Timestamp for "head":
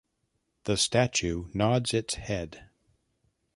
2.15-2.65